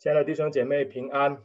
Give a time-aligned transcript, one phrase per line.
[0.00, 1.44] 亲爱的弟兄姐妹平安，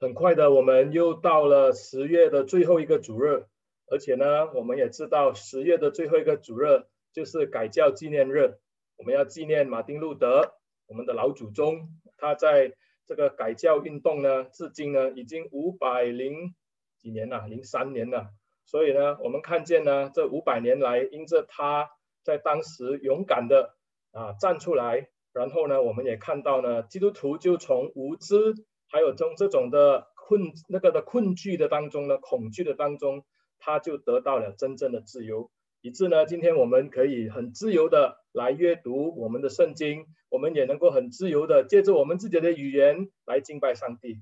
[0.00, 3.44] 很快的，我们又到了十月的最后一个主日，
[3.90, 8.56] 而且呢，我们也知道十月的最后一个主日就是改教纪念日，
[8.96, 10.54] 我们要纪念马丁路德，
[10.86, 12.72] 我们的老祖宗，他在
[13.04, 16.54] 这个改教运动呢，至今呢已经五百零
[16.96, 18.30] 几年了，零三年了，
[18.64, 21.90] 所以呢，我们看见呢，这五百年来，因着他
[22.22, 23.76] 在当时勇敢的
[24.12, 25.10] 啊站出来。
[25.38, 28.56] 然后呢，我们也看到呢，基督徒就从无知，
[28.88, 33.24] 还有从这种的困那个的困惧的当中呢，恐惧的当中，
[33.60, 35.48] 他就得到了真正的自由，
[35.80, 44.20] 以致呢，今天我们可以很自由的来阅读我们的圣经，我们也能够很自由的借助我们自己的语言来敬拜上帝。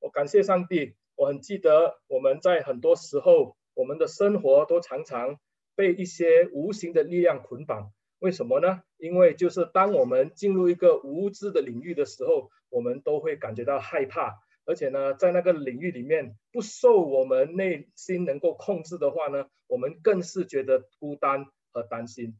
[0.00, 5.38] 我感谢上帝，我很记得我们在很多时候，我们的生活都常常
[5.74, 7.92] 被一些无形的力量捆绑。
[8.18, 8.82] 为什么呢？
[8.96, 22.38] 因为就是当我们进入一个无知的领域的时候，我们都会感觉到害怕，而且呢，在那个领域里面不受我们内心能够控制的话呢，我们更是觉得孤单和担心。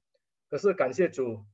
[0.48, 1.44] 可是感谢主，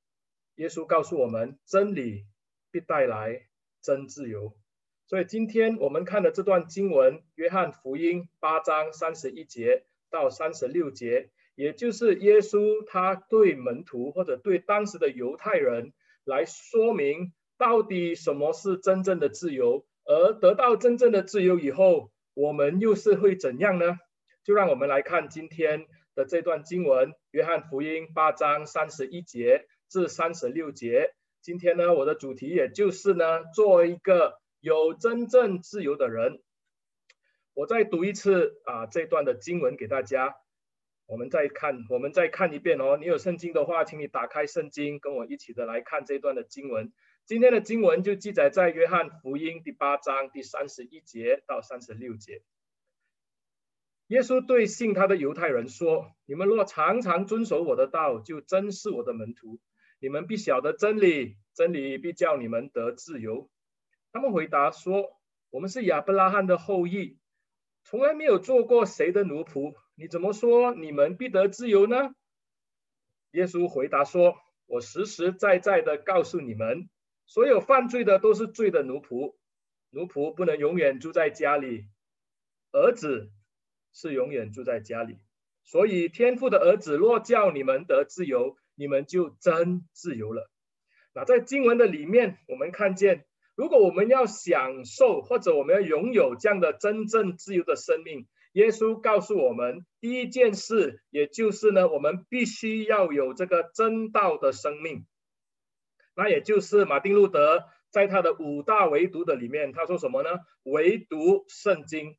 [0.55, 2.27] 耶稣告诉我们，真理
[2.71, 3.49] 必带来
[3.83, 4.57] 真自由。
[5.07, 11.31] 所以今天我们看的这段经文，约翰福音八章三十一节到三十六节。
[11.55, 15.93] 也就是耶稣他对门徒或者对当时的犹太人
[16.25, 23.99] 来说明，到底什么是真正的自由，而得到真正的自由以后，我们又是会怎样呢？
[24.45, 31.15] 就让我们来看今天的这段经文，约翰福音八章三十一节至三十六节。
[31.43, 36.41] 今天呢，我的主题也就是呢，做一个有真正自由的人。
[37.55, 40.37] 我再读一次啊，这段的经文给大家。
[41.07, 42.97] 我们再看，我们再看一遍哦。
[42.99, 46.93] 你有圣经的话，请你打开圣经，跟我一起的来看这段的经文。
[47.27, 52.43] 今天的经文就记载在约翰福音第八章第三十一节到三十六节。
[54.09, 59.61] 耶稣对信他的犹太人说：“你们若常常遵守我的道，就真是我的门徒。
[60.01, 63.51] 你们必晓得真理，真理必叫你们得自由。”
[64.13, 65.21] 他们回答说
[65.51, 67.19] ：“我们是亚伯拉罕的后裔，
[67.85, 72.15] 从来没有做过谁的奴仆。”你怎么说你们必得自由呢？
[73.33, 74.37] 耶稣回答说
[74.67, 76.89] ：“我实实在在的告诉你们，
[77.27, 79.37] 所有犯罪的都是罪的奴仆，
[79.91, 81.87] 奴仆不能永远住在家里，
[82.73, 83.31] 儿子
[83.93, 85.19] 是永远住在家里。
[85.65, 90.51] 所以天父的儿子若叫你们得自由，你们就真自由了。”
[91.15, 98.27] 那在经文的里面，我们看见，如果我们要享受或者我们要拥有这样的真正自由的生命。
[98.53, 105.07] 耶稣告诉我们，第一件事，也就是呢，我们必须要有这个真道的生命。
[106.15, 110.29] 那也就是马丁路德在他的五大唯独的里面，他说什么呢？
[110.65, 112.19] 唯独圣经。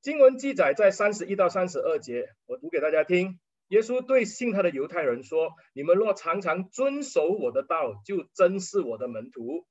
[0.00, 3.38] 经文记载在三十一到三十二节，我读给大家听。
[3.68, 9.66] 耶稣对信他的犹太人说：“你们若常常遵守我的道，就真是我的门徒。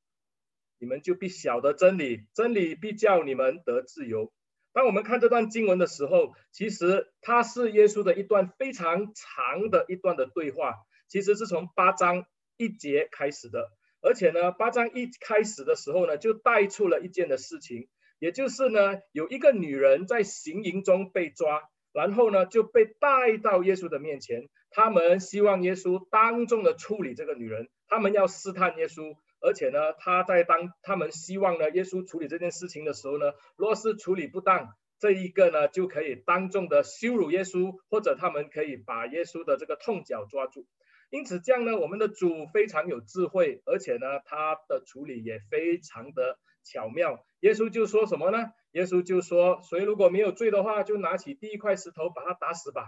[0.77, 4.31] 你们就必晓得真理，真理必叫你们得自由。”
[4.77, 10.75] 当我们看这段经文的时候，其实它是耶稣的一段非常长的一段的对话，
[11.07, 12.27] 其实是从八章
[12.57, 13.71] 一节开始的，
[14.01, 17.87] 而且呢，八章一开始的时候呢，就带出了一件的事情，
[18.19, 29.15] 也就是呢，有一个女人在行淫中被抓，然后呢就被带到耶稣的面前，他们希望耶稣当众的处理这个女人，他们要试探耶稣。
[29.39, 40.65] 而且呢，他在当他们希望呢，耶稣处理这件事情的时候呢，若是处理不当，这一个呢就可以当众的羞辱耶稣，或者他们可以把耶稣的这个痛脚抓住。
[41.11, 47.23] 因此这样呢，我们的主非常有智慧，而且呢，他的处理也非常的巧妙。
[47.41, 48.51] 耶稣就说什么呢？
[48.71, 52.87] 耶稣就说，谁如果没有罪的话，就拿起第一块石头把他打死吧。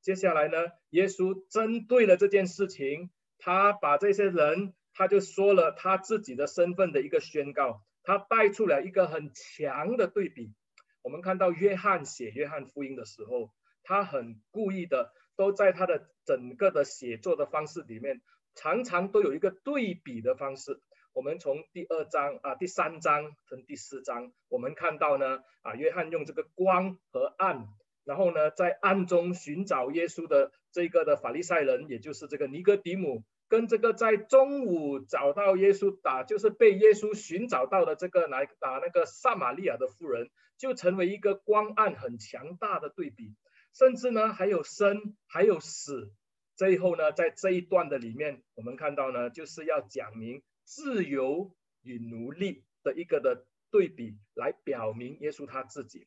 [0.00, 0.56] 接下来呢，
[0.88, 4.72] 耶稣针对了这件事情，他把这些人。
[5.00, 10.52] 他就说了他自己的身份的一个宣告，他带出了一个很强的对比。
[11.00, 13.50] 我们看到约翰写约翰福音的时候，
[13.82, 18.20] 他很故意的都在他的整个的写作的方式里面，
[18.54, 20.78] 常常都有一个对比的方式。
[21.14, 27.68] 我们从第二章啊，第三章跟第四章，我们看到呢啊，约翰用这个光和暗，
[28.04, 33.24] 然后呢在暗中寻找耶稣的这个的法利赛人，也就是这个尼哥底姆。
[33.50, 43.34] 跟这个在中午找到耶稣打，就是被耶稣寻找到的这个来打那个撒玛利亚的妇人，就成为一个光暗很强大的对比。
[43.74, 46.12] 甚至呢，还有生，还有死。
[46.54, 51.50] 最后呢，在这一段的里面，我们看到呢，就是要讲明自由
[51.82, 56.06] 与奴隶的一个的对比，来表明耶稣他自己。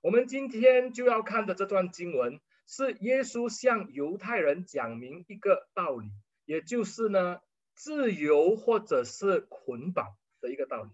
[0.00, 6.08] 我们今天就要看的这段经文，是耶稣向犹太人讲明一个道理，
[6.44, 7.40] 也就是呢，
[7.74, 10.90] 自由或者是捆绑的一个道理。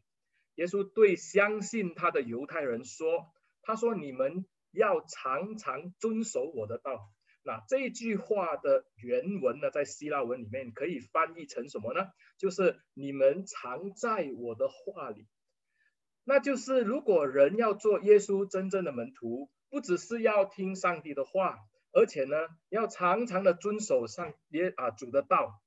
[0.56, 3.32] 耶稣对相信他的犹太人说
[3.62, 7.11] ：“他说你们要常常遵守我的道。”
[7.43, 12.08] 那这句话的原文呢，在希腊文里面可以翻译成什么呢？
[12.37, 15.26] 就是你们常在我的话里。
[16.25, 21.58] 那就是，如果人要做耶稣真正的门徒，不只是要听上帝的话，
[21.93, 22.37] 而且呢，
[22.69, 25.61] 要常常的遵守上耶啊主的道，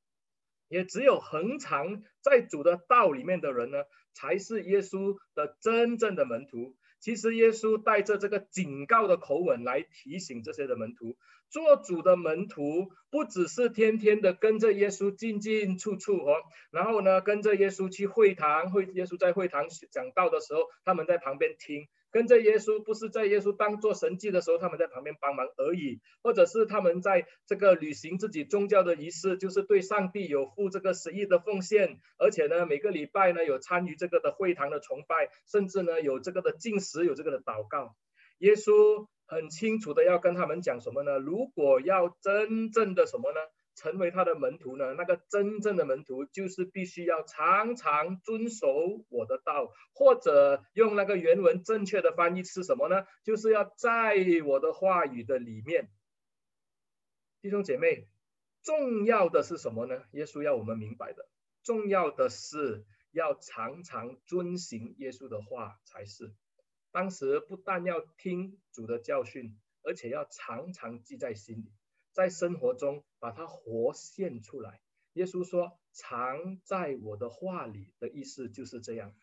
[0.67, 3.83] 也只有恒常在主的道里面的人呢，
[4.13, 6.75] 才是耶稣的真正的门徒。
[6.99, 11.17] 其实耶稣带着这个警告的口吻来提醒这些的门徒，
[11.49, 16.37] 做主的门徒不只是天天的跟着耶稣进进出出哦，
[16.71, 21.89] 然后呢，跟着耶稣去会堂，会耶稣在会堂讲道的时候，他们在旁边听。
[22.13, 37.95] 跟着耶稣，不是在耶稣当做神迹的时候，他们在旁边帮忙而已，或者是他们在这个履行自己宗教的仪式，就是对上帝有付这个十亿的奉献，而且呢，每个礼拜呢有参与这个的会堂的崇拜，甚至呢有这个的进食，有这个的祷告。
[38.37, 41.17] 耶稣很清楚的要跟他们讲什么呢？
[41.17, 43.39] 如果要真正的什么呢？
[43.75, 44.93] 成为他的门徒呢？
[44.93, 48.67] 那个真正的门徒就是必须要常常遵守
[49.09, 53.05] 我的道，或者用那个原文正确的翻译是什么呢？
[53.23, 54.15] 就是要在
[54.45, 55.89] 我的话语的里面。
[57.41, 58.07] 弟兄姐妹，
[58.61, 60.03] 重要的是什么呢？
[60.11, 61.27] 耶稣要我们明白的，
[61.63, 66.33] 重要的是要常常遵行耶稣的话才是。
[66.91, 71.71] 当时不但要听主的教训，而且要常常记在心里。
[72.13, 74.79] 在生活中把它活现出来。
[75.13, 79.13] 耶稣说：“常在我的话里”的意思就是这样。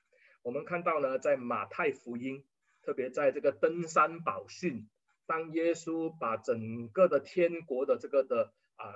[0.42, 2.44] 我们看到呢，在马太福音，
[2.82, 4.88] 特别在这个登山宝训，
[5.26, 8.86] 当耶稣把整个的天国的这个的啊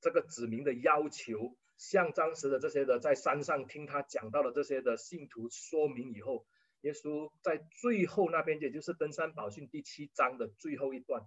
[0.00, 6.46] 这个指明的要求，向当时的这些的在山上听他讲到的这些的信徒说明以后，
[6.80, 11.22] 耶稣在最后那边，也就是登山宝训第七章的最后一段，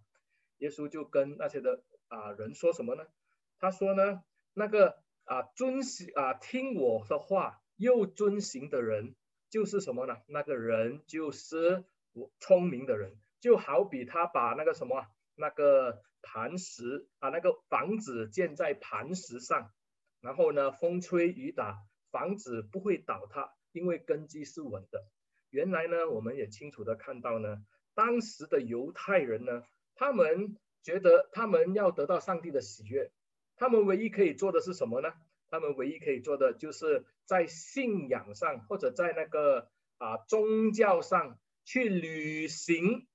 [0.57, 1.81] 耶稣就跟那些的。
[2.07, 3.05] 啊，人说什么呢？
[3.59, 4.23] 他说呢，
[4.53, 9.15] 那个啊遵行啊听我的话又遵行的人，
[9.49, 10.17] 就是什么呢？
[10.27, 19.71] 那个人就是我聪明的人，就好比他把那个什么那个磐石啊那个房子建在磐石上，
[20.19, 21.77] 然后呢风吹雨打，
[22.11, 25.07] 房子不会倒塌，因为根基是稳的。
[25.49, 27.65] 原来呢，我们也清楚的看到呢，
[27.95, 29.63] 当时的犹太人呢，
[29.95, 30.57] 他们。
[30.83, 33.11] 觉得他们要得到上帝的喜悦，
[33.55, 35.13] 他们唯一可以做的是什么呢？
[35.49, 39.69] 他们唯一可以做的就是在信仰上或者在那个
[39.99, 43.07] 啊宗教上去履行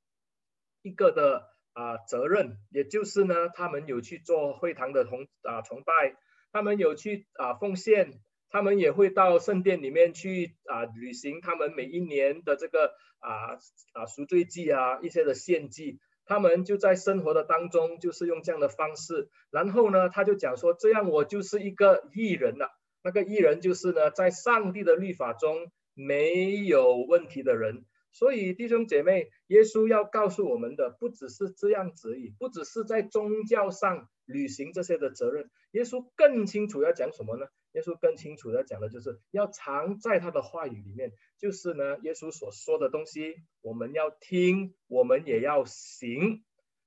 [0.82, 6.16] 一个的啊责任，也就是呢，他们有去做会堂的崇啊崇拜，
[6.52, 8.20] 他们有去啊奉献，
[8.50, 13.58] 他们也会到圣殿里面去啊履行他们每一年的这个啊
[13.92, 15.98] 啊赎罪祭啊一些的献祭。
[16.28, 19.28] 他们就在生活的当中，就是用这样的方式。
[19.50, 22.70] 然后呢，他就讲说：“这样我就是一个义人了。
[23.02, 27.84] 那个义人就是呢，在上帝的律法中没有问题的人。
[28.12, 35.50] 所以弟兄姐妹，耶稣要告诉我们的，不只是这样子而已，不只是在宗教上履行这些的责任。
[35.72, 37.46] 耶稣更清楚要讲什么呢？
[37.78, 46.42] 耶稣更清楚的讲的就是要藏在他的话语里面，就是呢，耶稣所说的东西，我们要听，我们也要行。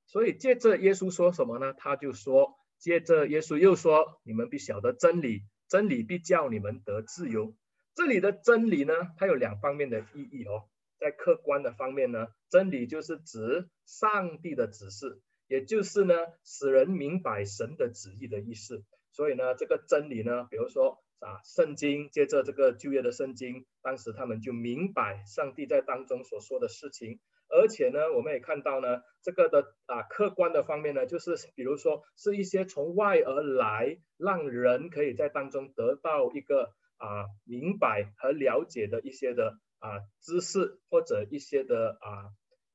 [0.05, 1.71] 所以接着耶稣说什么呢？
[1.71, 7.55] 他就说，接着耶稣又说，你们必晓得真理，真理必叫你们得自由。
[7.95, 10.67] 这里的真理呢，它有两方面的意义哦。
[10.99, 18.83] 在客观的方面呢，真理就是指上帝的指示，也就是呢，使人明白神的旨意的意思。
[19.11, 42.31] 所以呢，这个真理呢，比如说啊，圣经，接着这个旧约的圣经，当时他们就明白上帝在当中所说的事情，而且呢，我们也看到呢，这个的啊客观的方面呢，就是比如说是一些从外而来，让人可以在当中得到一个啊明白和了解的一些的啊知识或者一些的啊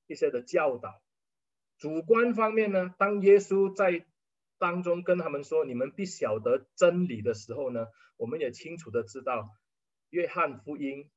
[0.07, 1.01] 一些的教导。
[1.79, 4.07] 主观方面呢，当耶稣在
[4.59, 7.87] 当中跟他们说，你们必晓得真理的时候呢，
[8.17, 9.51] 我们也清楚的知道，
[10.11, 11.11] 约翰福音，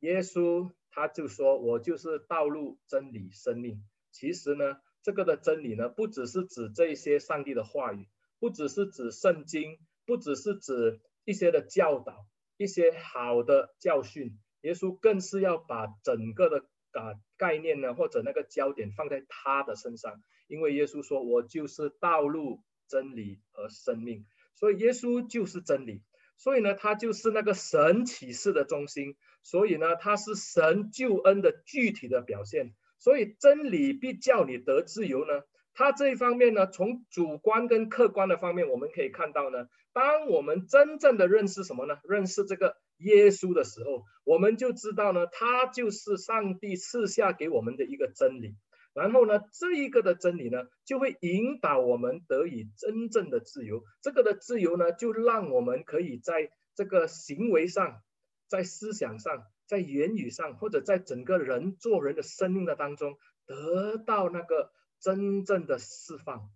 [0.00, 3.84] 耶稣他就说，我就是道路、真理、生命。
[4.10, 8.08] 其实呢，这个的真理呢，不只是指这一些上帝的话语，
[8.38, 16.64] 不只是指圣经，不只是指一些的教导，一些好的教训，耶稣更是要把整个的
[16.96, 26.02] 啊概念呢，或者那个焦点放在他的身上，因为耶稣说：“我就是道路、真理和生命。”所以耶稣就是真理，
[26.36, 32.74] 所以呢，他就是那个神启示的中心，所以呢，他是神救恩的具体的表现。
[32.98, 35.42] 所以真理必叫你得自由呢。
[35.74, 41.98] 他这一方面呢，从主观跟客观的方面，我们可以看到呢，当我们真正的认识什么呢？
[42.04, 48.56] 认识这个耶稣的时候，我们就知道呢，他就是上帝赐下给我们的一个真理。
[48.94, 53.82] 然后呢，这一个的真理呢，就会引导我们得以真正的自由。
[54.02, 58.02] 这个的自由呢，就让我们可以在这个行为上、
[58.48, 64.72] 在思想上、在言语上，或者在整个人做人的生命的当中，得到那个。
[64.98, 66.50] 真正的释放，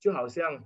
[0.00, 0.64] 就好像，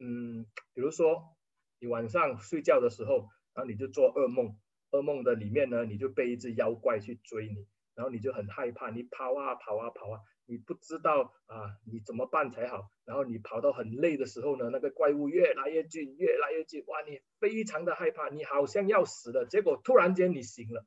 [0.00, 1.36] 嗯，比如说
[1.78, 4.56] 你晚上睡觉的时候，然后你就做噩梦，
[4.90, 20.84] 噩梦的里面呢，你就被一只妖怪去追你，然后你就很害怕，你跑啊跑啊跑啊，你不知道啊你怎么办才好，然后你跑到很累的时候呢，那个怪物越来越近，越来越近，哇，你非常的害怕，你好像要死了，结果突然间你醒了，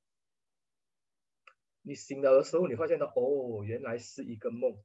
[1.81, 4.77] 你醒了的时候，你发现到哦，原来是一个梦。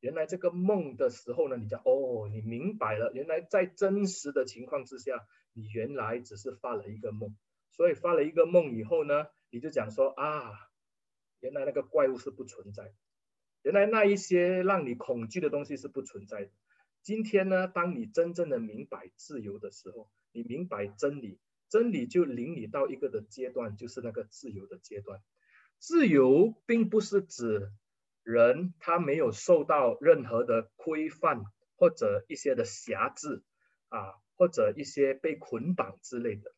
[0.00, 3.10] 原来这个梦的时候呢，你就哦，你明白了。
[3.14, 7.34] 原来在真实的情况之下，你原来只是发了一个梦。
[7.72, 10.52] 所以发了一个梦以后呢，你就讲说啊，
[11.40, 12.94] 原来那个怪物是不存在的。
[13.62, 16.50] 原来那一些让你恐惧的东西是不存在的。
[17.02, 25.20] 今天呢，当你真正的明白自由的时候，你明白真理，真理就领你到一个的阶段，就是那个自由的阶段。
[25.78, 27.72] 自由并不是指。
[28.28, 31.44] 人他没有受到任何的规范
[31.76, 33.44] 或者一些的辖制
[33.88, 36.52] 啊，或者一些被捆绑之类的。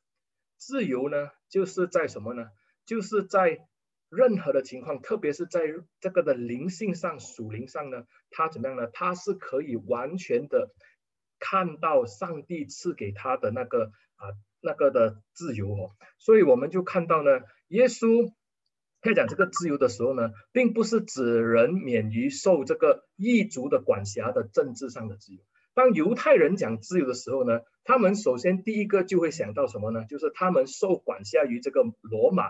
[0.57, 2.49] 自由呢，就是在什么呢？
[2.85, 3.61] 就是在
[4.09, 5.61] 任何的情况，特别是在
[6.01, 8.87] 这个的灵性上、属灵上呢，他怎么样呢？
[8.89, 10.71] 他是可以完全的
[11.39, 15.91] 看到上帝赐给他的那个啊那个的自由哦。
[16.19, 18.33] 所以我们就看到呢，耶稣。
[19.01, 25.41] 在讲这个自由的时候呢，并不是指人免于受这个异族的管辖的政治上的自由。
[25.79, 30.05] 当犹太人讲自由的时候呢，他们首先第一个就会想到什么呢？
[30.07, 32.49] 就是他们受管辖于这个罗马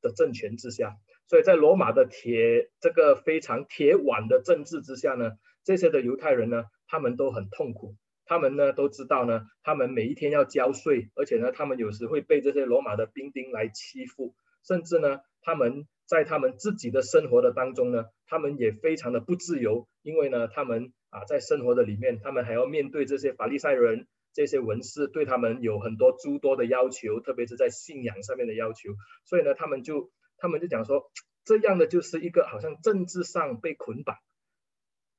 [0.00, 0.96] 的政权之下。
[1.28, 5.32] 所以在罗马的铁这个非常铁腕的政治之下呢，
[5.62, 7.96] 这些的犹太人呢，他们都很痛苦。
[8.24, 14.34] 他们呢都知道呢，他们每一天要交税，而且呢，他们有时会被这些罗马的兵丁来欺负，
[14.66, 15.20] 甚至呢。
[15.42, 28.90] 他们在他们自己的生活的当中呢，他们也非常的不自由，因为呢，他们啊在生活的里面，他们还要面对这些法利赛人、这些文士对他们有很多诸多的要求，特别是在信仰上面的要求，
[29.24, 31.10] 所以呢，他们就他们就讲说，
[31.44, 34.16] 这样的就是一个好像政治上被捆绑。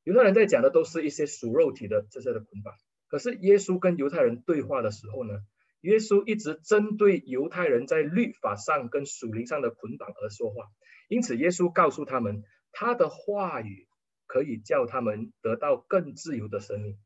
[0.03, 2.73] 犹太人在讲的都是一些属肉体的这些的捆绑，
[3.07, 5.41] 可是耶稣跟犹太人对话的时候呢，
[5.81, 10.65] 耶稣一直针对犹太人在律法上跟属灵上的捆绑而说话，
[11.07, 13.85] 因此耶稣告诉他们，他的话语
[14.31, 16.97] 可以叫他们得到更自由的生命。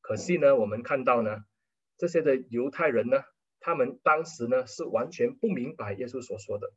[0.00, 1.44] 可惜呢，我们看到呢，
[1.96, 3.24] 这些的犹太人呢，
[3.58, 6.72] 他们当时呢是完全不明白耶稣所说的，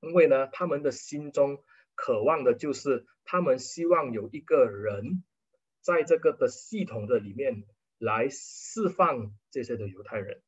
[0.00, 1.62] 因为呢，他们的心中
[1.94, 5.22] 渴望的就是他们希望有一个人
[5.82, 7.64] 在这个的系统的里面。
[8.00, 10.40] 来释放这些的犹太人，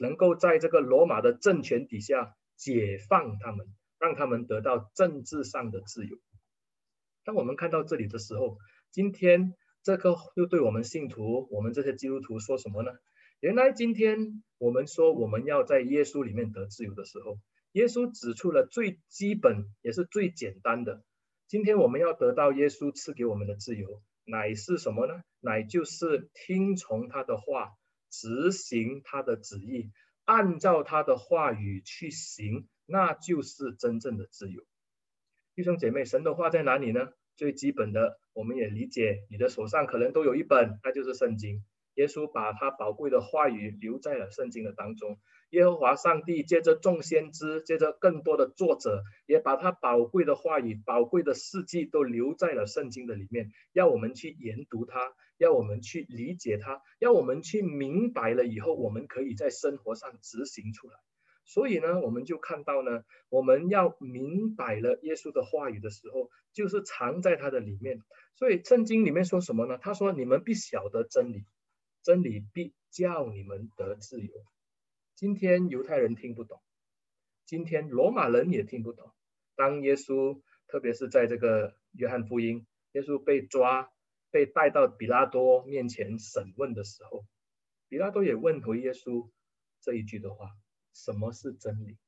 [0.00, 3.68] 能够在这个罗马的政权底下解放他们，
[4.00, 6.18] 让他们得到政治上的自由。
[7.24, 8.58] 当我们看到这里的时候，
[8.90, 12.92] 今天这个又对我们信徒，我们这些基督徒说什么呢？
[13.40, 17.38] 原来今天我们说我们要在耶稣里面得自由的时候，
[17.72, 21.02] 耶稣指出了最基本也是最简单的。
[21.48, 24.02] 今天我们要得到耶稣赐给我们的自由。
[24.24, 25.22] 乃是什么呢？
[25.40, 27.72] 乃就是听从他的话，
[28.08, 29.90] 执行他的旨意，
[30.24, 34.62] 按照他的话语去行，那就是真正的自由。
[35.54, 37.10] 弟兄姐妹，神的话在哪里呢？
[37.36, 41.62] 最基本的，我们也理解，你的手上可能都有一本，那就是圣经。
[41.96, 45.18] 耶稣把他宝贵的话语留在了圣经的当中。
[45.50, 60.94] 耶和华上帝借着众先知，借着更多的作者，也把他宝贵的话语、宝贵的事迹都留在了圣经的里面，要我们去研读它，要我们去理解它，要我们去明白了以后，我们可以在生活上执行出来。
[61.52, 68.00] 所以呢，我们就看到呢，我们要明白了耶稣的话语的时候，就是藏在他的里面。
[68.36, 69.76] 所以圣经里面说什么呢？
[69.76, 71.44] 他说：“你们必晓得真理，
[72.02, 74.32] 真理必叫你们得自由。”
[75.14, 76.58] 今天犹太人听不懂，
[77.44, 79.12] 今天罗马人也听不懂。
[79.54, 83.92] 当耶稣，特别是在这个约翰福音，耶稣被抓，
[84.30, 87.26] 被带到比拉多面前审问的时候，
[87.88, 89.28] 比拉多也问回耶稣
[89.82, 90.48] 这一句的话：
[90.92, 91.98] 什么是真理？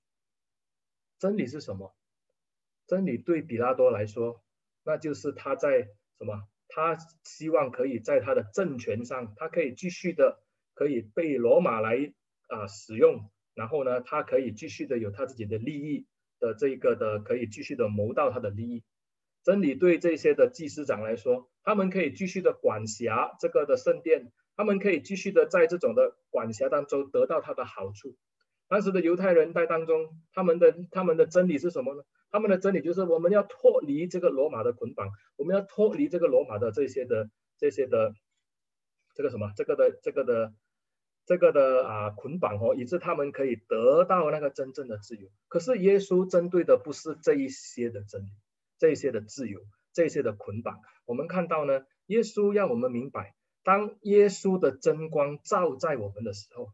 [1.19, 1.95] 真理是什么？
[2.87, 4.43] 真理对比拉多来说，
[4.85, 5.89] 那就是他在
[6.19, 6.49] 什么？
[6.69, 10.43] 他希望可以在他的政权上，他可以继续的
[10.75, 12.13] 可以被罗马来
[12.49, 16.07] 啊、使用，然后呢，他可以继续的有他自己的利益
[16.41, 18.83] 的这一个的，可以继续的谋到他的利益。
[19.45, 28.17] 真理对这些的祭司长来说，他们可以继续的管辖这个的圣殿，他们可以继续的在这种的管辖当中得到他的好处。
[28.75, 32.03] 当时的犹太人在当中，他们的他们的真理是什么呢？
[32.33, 38.17] 他们的真理就是我们要脱离这个罗马的捆绑，我们要脱离这个罗马的这些的这些的
[39.15, 40.53] 这个什么这个的这个的
[41.25, 45.29] 这个的啊捆绑哦，以致他们可以得到那个真正的自由。
[45.47, 48.31] 可是耶稣针对的不是这一些的真理，
[48.81, 49.61] 这一些的自由，
[49.93, 50.81] 这一些的捆绑。
[51.05, 56.73] 我们看到呢，耶稣让我们明白，当耶稣的真光照在我们的时候，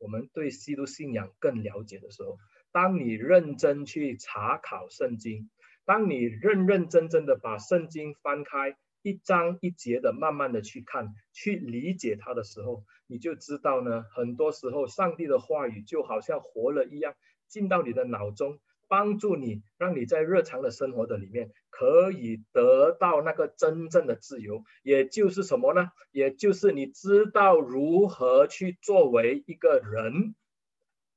[0.00, 2.36] 我们对基督信仰更了解的时候。
[2.72, 5.50] 当你认真去查考圣经，
[5.84, 17.14] 当你认认真真的把圣经翻开一章一节的慢慢的去看，去理解它的时候，你就知道呢，很多时候上帝的话语就好像活了一样，
[17.48, 18.60] 进到你的脑中，
[18.90, 25.92] 帮助你，让你在日常的生活的里面可以得到那个真正的自由，也就是什么呢？
[26.10, 30.34] 也就是你知道如何去作为一个人。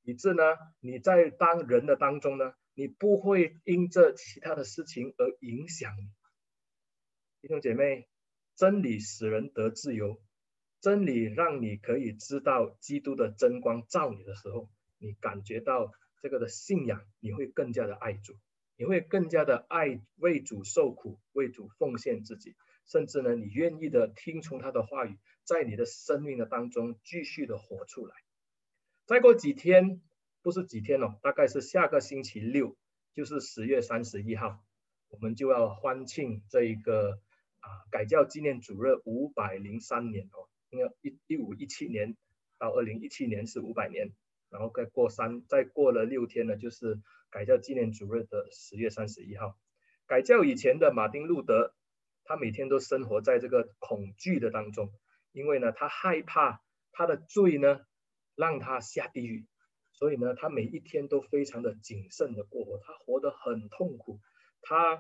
[0.03, 0.44] 以致呢，
[0.82, 6.12] 你在当人的当中呢，你不会因着其他的事情而影响你。
[7.42, 8.08] 弟兄姐妹，
[8.56, 10.22] 真理使人得自由，
[10.80, 15.92] 真理让你可以知道基督的真光照你的时候，你感觉到
[16.24, 18.38] 这个的信仰，你会更加的爱主，
[18.77, 22.55] 你会更加的爱为主受苦，为主奉献自己，
[22.86, 28.16] 甚至呢，你愿意的听从他的话语，在你的生命的当中继续的活出来。
[29.05, 30.01] 再过几天，
[30.42, 32.77] 不是几天哦，大概是下个星期六，
[33.14, 34.64] 就是十月三十一号，
[35.09, 37.20] 我们就要欢庆这一个
[37.59, 42.16] 啊改教纪念主日五百零三年哦，因为一一五一七年
[42.57, 44.14] 到二零一七年是五百年，
[44.53, 49.57] 然后再过三再过了六天呢，就是改教纪念主日的十月三十一号。
[50.07, 51.74] 改教以前的马丁路德，
[52.24, 54.94] 他每天都生活在这个恐惧的当中，
[55.33, 56.61] 因为呢，他害怕
[56.94, 57.81] 他的罪呢。
[58.35, 59.46] 让他下地狱，
[59.92, 64.20] 所以呢，他每一天都非常的谨慎的过活，他活得很痛苦，
[64.63, 65.00] 他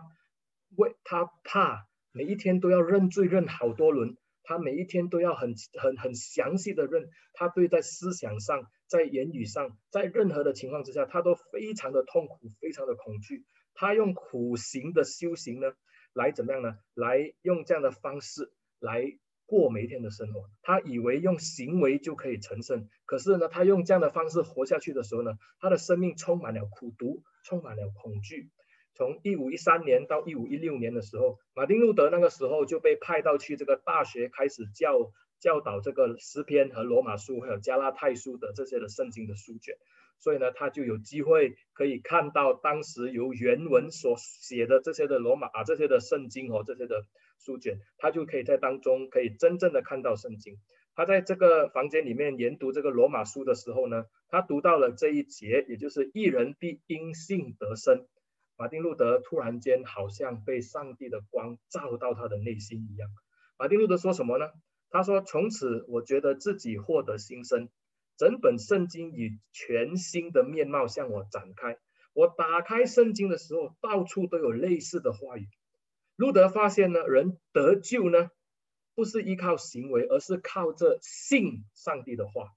[0.77, 15.73] 为他怕每一天都要认罪认好多轮，他每一天都要很很很详细的认，他对在思想上，在言语上，在任何的情况之下，他都非常的痛苦，非常的恐惧，他用苦行的修行呢，
[16.13, 16.77] 来怎么样呢？
[16.93, 19.17] 来用这样的方式来。
[19.45, 28.49] 过每一天的生活，他以为用行为就可以成圣，可是呢，他用这样的方式活下去的时候呢，他的生命充满了苦毒，充满了恐惧。
[28.93, 39.75] 从一五一三年到一五一六年的时候，马丁路德那个时候就被派到去这个大学开始教教导这个诗篇和罗马书还有加拉太书的这些的圣经的书卷，
[40.19, 47.05] 所以呢，他就有机会可以看到当时由原文所写的这些的罗马啊这些的圣经和这些的。
[47.39, 50.59] 书卷，他就可以在当中可以真正的看到圣经。
[50.95, 58.07] 他在这个房间里面研读这个罗马书的时候呢，他读到了这一节，也就是一人必因信得生。
[58.55, 63.09] 马丁路德突然间好像被上帝的光照到他的内心一样。
[63.57, 64.47] 马丁路德说什么呢？
[64.89, 67.69] 他说：“从此我觉得自己获得新生，
[68.15, 71.79] 整本圣经以全新的面貌向我展开。
[72.13, 75.47] 我打开圣经的时候，到处都有类似的话语。”
[76.15, 78.29] 路德发现呢，人得救呢，
[78.93, 82.49] 不是依靠行为，而是靠着信上帝的话，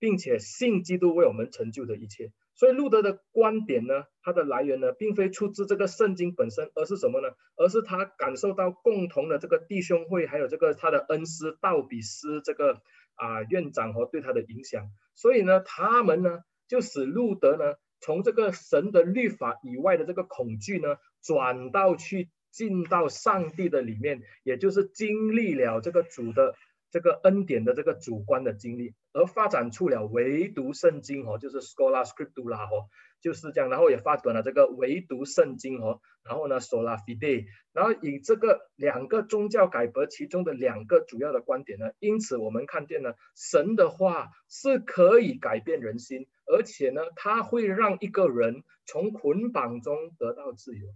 [0.00, 2.32] 并且信基督为我们成就的一切。
[2.56, 7.28] 所以路德的观点呢，它的来源呢，并非出自这个圣经本身，而是什么呢？
[7.56, 12.80] 而是他感受到共同的这个弟兄会，还有这个他的恩师道比斯这个
[13.14, 14.90] 啊院长和对他的影响。
[15.14, 22.28] 所以呢，他们呢，就使路德呢，从这个神的律法以外的这个恐惧呢，转到去。
[22.52, 26.54] 进到上帝的里面，也就是经历了这个主的
[26.90, 32.90] 这个恩典的这个主观的经历，而发展出了唯独圣经哦，就是 Scola Scriptura 哦，
[33.22, 50.88] 就是这样，然后也发展了这个唯独圣经哦，然后呢 Sola Fide，然后以这个两个宗教改革其中的两个主要的观点呢，因此我们看见了神的话是可以改变人心，而且呢，他会让一个人从捆绑中得到自由。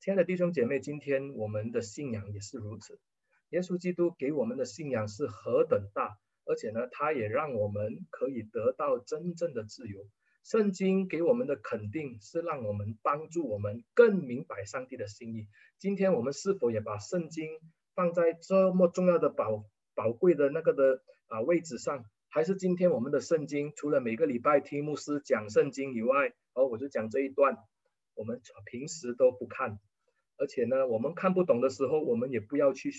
[0.00, 2.98] 亲爱的弟兄姐妹，今天我们的信仰也是如此。
[3.50, 10.06] 耶稣基督给我们的信仰是何等大，而且呢，它也让我们可以得到真正的自由。
[10.42, 15.48] 圣经给我们的肯定是让我们帮助我们更明白上帝的心意。
[15.78, 17.48] 今天我们是否也把圣经
[17.94, 22.04] 放在这么重要的宝宝贵的那个的啊位置上？
[22.28, 27.58] 还是今天我们的圣经除了每个礼拜听牧师讲圣经以外，哦，我就讲这一段，
[28.14, 29.78] 我们平时都不看。
[30.38, 32.90] 而且呢，我们看不懂的时候，我们也不要去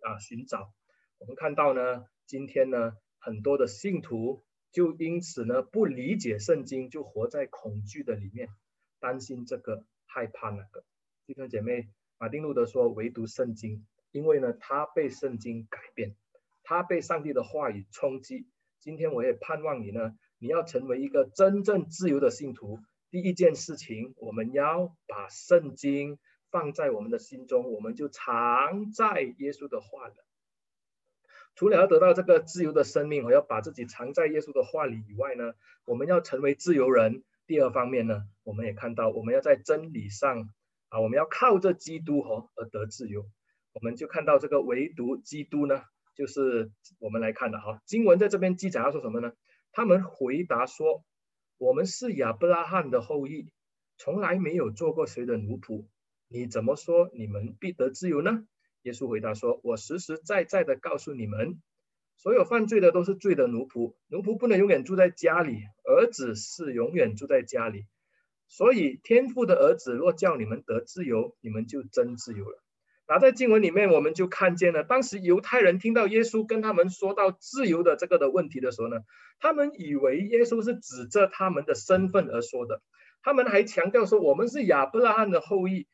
[0.00, 0.72] 啊寻找。
[1.18, 4.44] 我们看到呢，今天呢，很多的信徒。
[4.70, 8.50] 就因此呢，不理解圣经，就活在恐惧的里面，
[9.00, 10.84] 担心这个，害怕那个。
[11.26, 11.88] 弟兄姐妹，
[12.18, 16.16] 马丁路德说，唯独圣经，因为呢，他被圣经改变，
[16.64, 18.46] 他被上帝的话语冲击。
[18.78, 22.78] 今天我也盼望你呢，你要成为一个真正自由的信徒。
[23.10, 26.18] 第一件事情，我们要把圣经
[26.50, 30.14] 放在我们的心中，我们就藏在耶稣的话里。
[31.58, 35.54] 除了要得到这个自由的生命，我要把自己藏在耶稣的话里以外呢，
[35.86, 37.24] 我们要成为自由人。
[37.48, 40.48] 第二方面呢，我们也看到，我们要在真理上
[40.88, 43.28] 啊，我们要靠着基督和而得自由。
[43.72, 45.82] 我们就看到这个唯独基督呢，
[46.14, 47.82] 就是我们来看的哈。
[47.86, 49.32] 经文在这边记载要说什么呢？
[49.72, 51.02] 他们回答说
[51.58, 53.50] ：“我们是亚伯拉罕的后裔，
[53.96, 55.86] 从来没有做过谁的奴仆，
[56.28, 58.46] 你怎么说你们必得自由呢？”
[58.82, 61.60] 耶稣回答说：“我实实在在的告诉你们，
[62.16, 63.94] 所有犯罪的都是罪的奴仆。
[64.08, 67.84] 奴仆不能永远住在家里，儿子是永远住在家里。
[68.46, 72.62] 所以天父的儿子若叫你们得自由，你们就真自由了。”
[73.10, 78.98] 那在经文里面，我们就看见了，当时犹太人听到耶稣跟他们说到自由的这个的问题的时候呢，
[79.40, 82.82] 他们以为耶稣是指着他们的身份而说的，
[83.22, 85.88] 他们还强调说：“我们是亚伯拉罕的后裔。”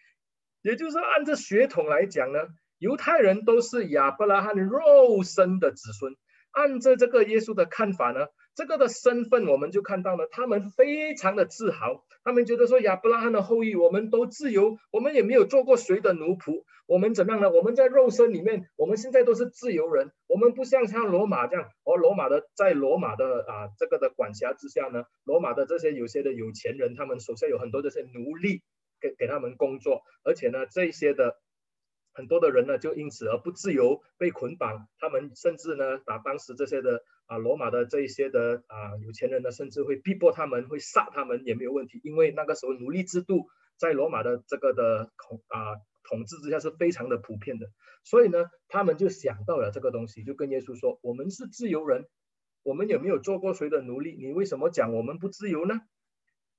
[0.62, 2.48] 也就是，按照血统来讲呢。
[2.84, 6.16] 犹太人都是亚伯拉罕肉身的子孙，
[6.50, 17.50] 按照这个耶稣的看法呢，这个的身份我们就看到了，他们非常的自豪，他们觉得说亚伯拉罕的后裔，我们都自由，我们也没有做过谁的奴仆，我们怎么样呢？
[17.50, 28.60] 我们在肉身里面，我们现在都是自由人，我们不像像罗马这样，而罗马的在罗马的啊这个的管辖之下呢，罗马的这些有些的有钱人，他们手下有很多这些奴隶
[29.00, 31.38] 给给他们工作，而且呢这些的。
[32.14, 34.86] 很多的人呢，就因此而不自由，被捆绑。
[34.98, 42.00] 他们甚至呢，把当时这些的啊，罗马的这一些的啊有钱人呢，甚至会逼迫他们，会杀他们也没有问题。
[42.04, 45.74] 因为那个时候奴隶制度在罗马的这个的统啊
[46.08, 47.66] 统治之下是非常的普遍的。
[48.04, 52.06] 所以呢，他们就想到了这个东西，就跟耶稣说：“我们是自由人，
[52.62, 54.14] 我们有没有做过谁的奴隶？
[54.16, 55.80] 你为什么讲我们不自由呢？”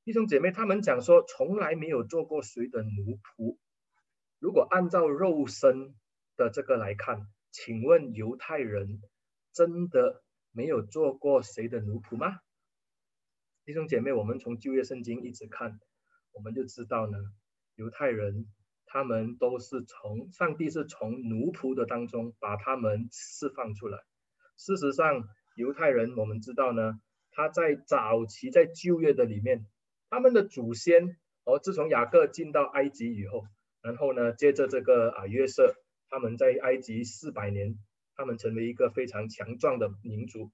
[0.03, 3.57] 弟兄姐妹，他们讲说从来没有做过谁的奴仆。
[4.45, 5.95] 如果按照肉身
[6.37, 9.01] 的这个来看，请问犹太人
[9.51, 12.37] 真的没有做过谁的奴仆吗？
[13.65, 15.79] 弟兄姐妹，我们从旧约圣经一直看，
[16.31, 17.17] 我们就知道呢，
[17.73, 18.45] 犹太人
[18.85, 23.97] 他们都是从上帝是从奴仆的当中把他们释放出来。
[24.57, 29.65] 事实上，犹太人我们知道呢，他在早期在旧约的里面，
[30.11, 33.47] 他们的祖先哦，自从雅各进到埃及以后。
[33.85, 35.75] 然后呢，接着这个啊约瑟，
[36.09, 37.77] 他们在埃及四百年，
[38.15, 40.49] 他们成为一个非常强壮的民族，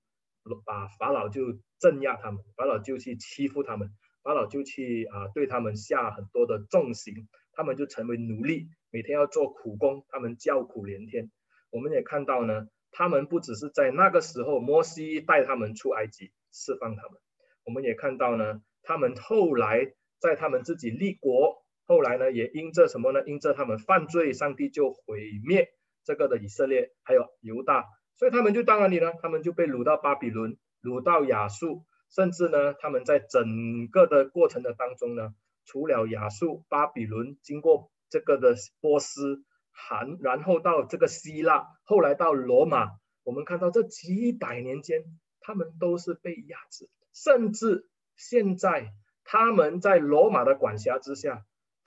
[0.66, 3.90] 把法老就镇压他们，法老就去欺负他们，
[4.22, 11.32] 法老就去啊对他们下很多的重刑，他们就成为奴隶，每天要做苦工，他们叫苦连天。
[11.70, 17.18] 我们也看到呢，他们不只是在那个时候，摩西带他们出埃及释放他们，
[17.64, 21.62] 我们也看到呢，他们后来在他们自己立国。
[21.86, 23.22] 后来呢，也因着什么呢？
[23.26, 25.70] 因着他们犯罪，上帝就毁灭
[26.06, 29.12] 这个的以色列，还有犹大，所以他们就到哪里呢？
[29.22, 35.34] 他们就被掳到巴比伦，掳到亚述，甚至呢，他们在整个的过程的当中呢，
[35.66, 42.88] 除了亚述、巴比伦，经过这个的波斯、韩，然后到这个希腊，后来到罗马，
[43.24, 45.04] 我们看到这几百年间，
[45.42, 48.94] 他们都是被压制，甚至现在
[49.26, 51.44] 他们在罗马的管辖之下。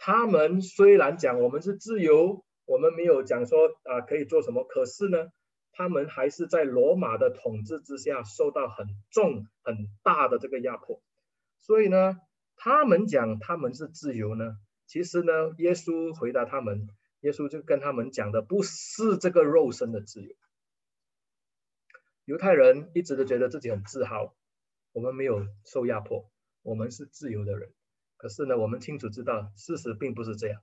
[0.06, 5.32] 他们虽然讲我们是自由，我们没有讲说啊可以做什么，可是呢，
[5.72, 11.00] 他们还是在罗马的统治之下受到很重很大的这个压迫。
[11.58, 12.18] 所以呢，
[12.54, 16.86] 他们讲他们是自由呢，其实呢，耶稣回答他们，
[17.20, 20.36] 耶稣就跟他们讲的不是这个肉身的自由。
[22.26, 24.36] 犹太人一直都觉得自己很自豪，
[24.92, 27.72] 我们没有受压迫，我们是自由的人。
[28.24, 30.62] 可是呢，我们清楚知道事实并不是这样。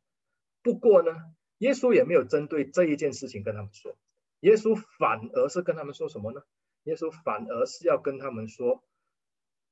[0.63, 1.11] 不过呢，
[1.59, 3.95] 耶稣也没有针对这一件事情跟他们说，
[4.39, 6.41] 耶稣反而是跟他们说什么呢？
[6.85, 8.83] 耶稣反而是要跟他们说，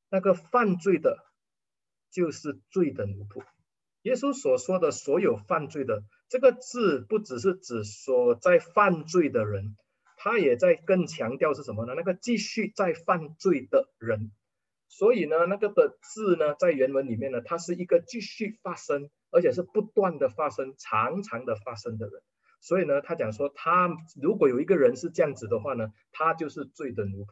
[0.08, 1.18] 那个犯罪的，
[2.12, 3.44] 就是罪的奴仆。
[4.04, 9.76] 耶稣所说的所有犯罪的这个字，不只是指所在犯罪的人，
[10.16, 11.96] 他也在更强调是什么呢？
[11.96, 14.32] 那个继续在犯罪的人。
[14.90, 22.22] 所以呢，那个的字呢，在原文里面呢，它是一个继续发生，而且是不断的发生、常常的发生的人。
[22.60, 27.28] 所以呢，他讲说，他如果有一个人是这样子的话呢，他就是罪的奴仆。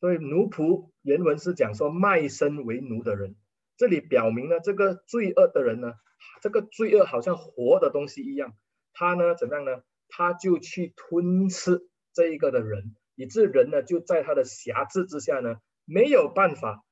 [0.00, 3.34] 所以奴仆原文是讲说卖身为奴的人。
[3.76, 5.94] 这里表明了这个罪恶的人呢，
[6.40, 8.54] 这个罪恶好像活的东西一样，
[8.92, 9.82] 他呢怎么样呢？
[10.08, 11.80] 他就去吞吃
[12.14, 16.84] 这一个的人，以致人呢就在他的辖制之下呢，没有办法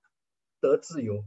[0.61, 1.25] 得自由。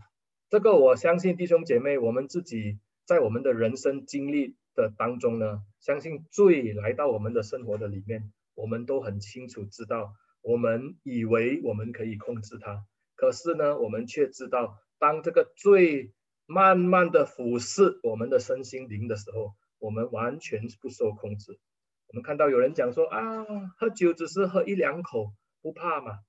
[0.50, 14.78] 这个我相信弟兄姐妹，我们自己在我们的人生经历的当中呢，相信罪来到我们的生活的里面，我们都很清楚知道，我们以为我们可以控制它，可是呢，我们却知道。
[15.00, 16.14] 当这个罪
[16.46, 21.60] 慢慢的腐蚀我们的身心灵的时候，我们完全不受控制。
[22.08, 23.46] 我们看到有人讲说啊，
[23.78, 26.20] 喝酒只是喝一两口，不怕嘛。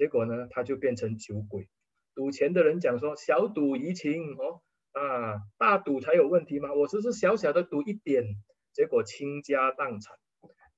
[0.00, 1.68] 结果呢，他就变成酒鬼。
[2.14, 6.72] 赌钱的人讲说小赌怡情哦，啊，大赌才有问题嘛。
[6.72, 8.24] 我只是小小的赌一点，
[8.72, 10.16] 结果倾家荡产。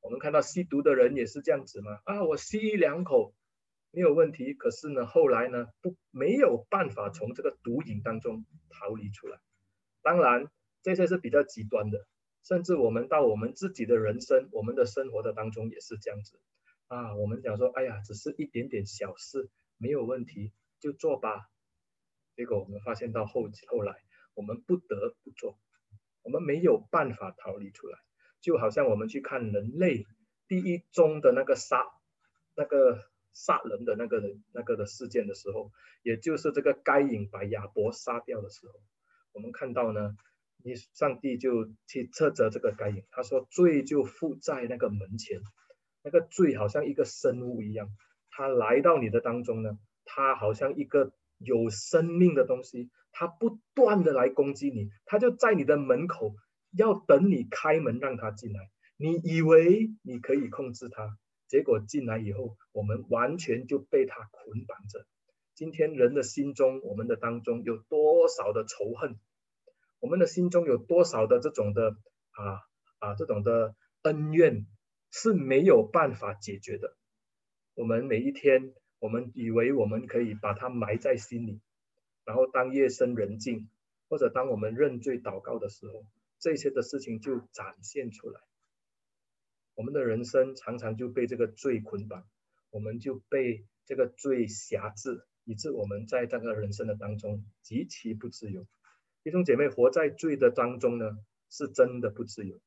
[0.00, 3.32] 我们看到吸毒的人也是这样子嘛，啊，我吸一两口。
[3.92, 9.38] 没有问题，可是呢，后来呢，不没有办法从这个毒瘾当中逃离出来。
[10.02, 10.50] 当然，
[10.82, 12.08] 这些是比较极端的，
[12.42, 16.40] 甚至我们到我们自己的人生、我们的生活的当中也是这样子
[16.94, 17.14] 啊。
[17.16, 21.48] 我们讲说，哎呀，只是一点点小事，没有问题，就做吧。
[22.36, 23.96] 结果我们发现到后后来，
[24.34, 25.58] 我们不得不做，
[26.22, 27.98] 我们没有办法逃离出来。
[28.40, 30.06] 就好像我们去看人类
[30.48, 31.84] 第一宗的那个杀
[32.54, 33.00] 那个。
[33.34, 38.74] 杀人的那个人那个的事件的时候，也就是这个该隐把亚伯杀掉的时候，
[39.32, 40.14] 我们看到呢，
[40.62, 45.40] 你上帝就去斥责这个该隐，他说罪就附在那个门前，
[46.02, 47.88] 那个罪好像一个生物一样，
[48.30, 56.34] 他来到你的当中呢，他好像一个有生命的东西，他不断的来攻击你，他就在你的门口
[56.76, 61.16] 要等你开门让他进来，你以为你可以控制他。
[61.48, 65.04] 结果进来以后，我们完全就被他捆绑着。
[65.54, 69.18] 今天人的心中，我们的当中有多少的仇恨？
[70.00, 71.90] 我们的心中有多少的这种的
[72.30, 72.62] 啊
[72.98, 74.66] 啊这种的恩怨
[75.12, 76.96] 是没有办法解决的。
[77.74, 81.60] 我们每一天，我们以为我们可以把它埋在心里，
[82.24, 83.68] 然后当夜深人静，
[84.08, 86.06] 或者当我们认罪祷告的时候，
[86.38, 88.40] 这些的事情就展现出来。
[89.74, 92.26] 我们的人生常常就被这个罪捆绑，
[92.70, 98.66] 我们就被这个罪辖制，以致我们在这个人生的当中极其不自由。
[99.22, 102.60] 弟兄姐妹，活在罪的当中呢，是真的不自由，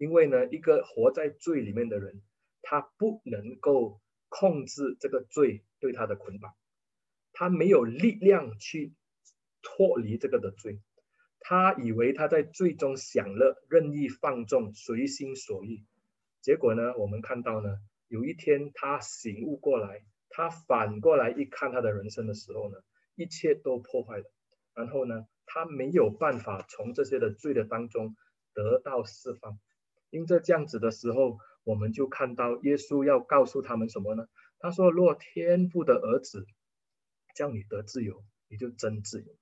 [0.00, 2.22] 因为呢，一个活在罪里面的人，
[2.62, 6.54] 他不能够控制这个罪对他的捆绑，
[7.34, 8.94] 他没有力量去
[9.60, 10.80] 脱离这个的罪，
[11.38, 15.84] 他以为他在罪中享乐，任意放纵，随心所欲。
[16.40, 17.76] 结果呢，我们看到呢，
[18.08, 22.78] 有一天他醒悟过来，他反过来一看他的人生的时候呢，
[23.16, 24.24] 一切都破坏了。
[24.72, 28.16] 然后呢，他没有办法从这些的罪的当中
[28.54, 29.60] 得到释放。
[30.10, 34.26] 因着这样子的时候，我们就看到耶稣要告诉他们什么呢？
[34.58, 36.46] 他说：“若天父的儿子
[37.34, 39.34] 叫你得自由，你就真自由。”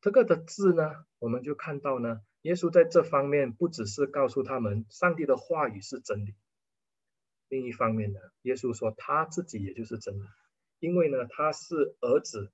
[0.00, 2.20] 这个的字呢，我们就看到呢。
[2.42, 6.36] 耶稣在这方面不只是告诉他们上帝的话语是真理，
[7.48, 10.22] 另一方面呢，耶稣说他自己也就是真理，
[10.78, 12.52] 因为呢他是儿子，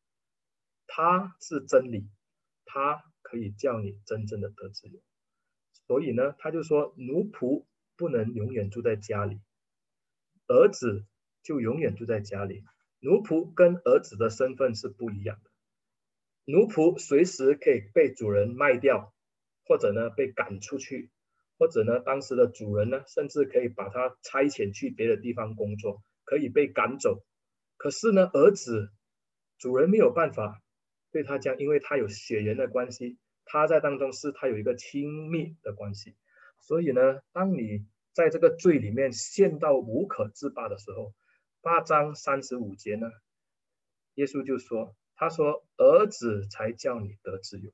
[0.86, 2.08] 他是真理，
[2.64, 4.98] 他可以叫你真正的得自由。
[5.92, 7.66] 所以呢，他就说奴仆
[7.98, 9.40] 不能永远住在家里，
[10.46, 11.04] 儿子
[11.42, 12.64] 就永远住在家里。
[13.00, 15.50] 奴仆跟儿子的身份是不一样的，
[16.46, 19.12] 奴仆随时可以被主人卖掉。
[19.64, 21.10] 或者呢，被赶出去，
[21.58, 27.22] 或者呢，当时的主人呢，甚至可以把他差遣去别的地方工作，可以被赶走。
[27.76, 28.90] 可是呢，儿子，
[29.58, 30.60] 主人没有办法
[31.12, 36.14] 对他讲，因为他有血缘的关系，他在当中是他有一个亲密的关系。
[36.60, 41.12] 所以呢，当你在这个罪里面陷到无可自拔的时候，
[41.60, 43.10] 八章三十五节呢，
[44.14, 47.72] 耶稣就说：“他说儿子才叫你得自由，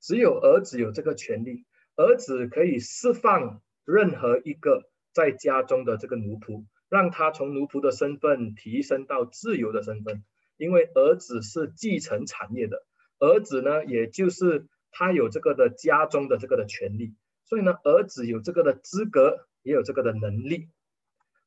[0.00, 1.64] 只有儿子有这个权利，
[1.96, 10.24] 儿子可以释放任何一个在家中的这个奴仆，让他从奴仆的身份提升到自由的身份，
[10.56, 12.84] 因为儿子是继承产业的，
[13.18, 20.68] 儿子呢，也就是他有这个的家中的这个的权利，所以呢，儿子有这个的资格，也有这个的能力。”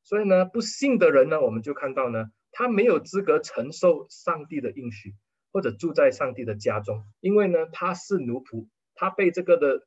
[0.04, 5.13] 所以呢，不信的人呢，我们就看到呢，他没有资格承受上帝的应许，
[5.51, 9.86] 或者住在上帝的家中，因为呢，他是奴仆，他被这个的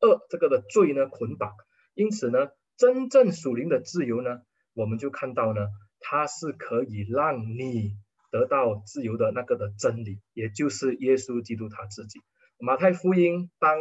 [0.00, 1.52] 恶、这个的罪呢捆绑。
[1.92, 4.40] 因此呢，真正属灵的自由呢，
[4.72, 5.68] 我们就看到呢，
[6.00, 7.98] 他是可以让你
[8.30, 12.22] 得到自由的那个的真理，也就是耶稣基督他自己。
[12.62, 13.76] 马太福音当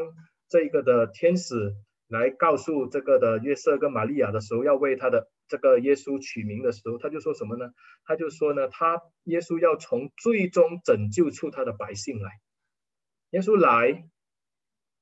[0.50, 1.74] 这个的天使
[2.08, 5.30] 来告诉这个的约瑟跟玛利亚的时候，要为他的。
[5.48, 7.74] 这个耶稣取名的时候，他就说什么呢？
[8.06, 12.32] 他就说呢，他耶稣要从最终拯救出他的百姓来。
[13.32, 14.06] 耶稣来，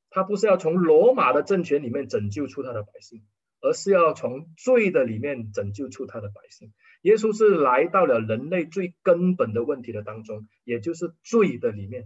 [0.09, 3.21] 他不是要从罗马的政权里面拯救出他的百姓，
[3.61, 6.73] 而是要从罪的里面拯救出他的百姓。
[7.03, 12.05] 耶稣是来到了人类最根本的问题的当中，也就是罪的里面。